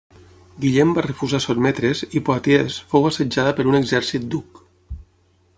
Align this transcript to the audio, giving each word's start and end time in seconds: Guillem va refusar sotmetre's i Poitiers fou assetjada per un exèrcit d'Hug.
Guillem 0.63 0.93
va 0.99 1.03
refusar 1.05 1.41
sotmetre's 1.45 2.01
i 2.21 2.23
Poitiers 2.31 2.81
fou 2.95 3.07
assetjada 3.11 3.55
per 3.61 3.69
un 3.75 3.81
exèrcit 3.83 4.29
d'Hug. 4.33 4.65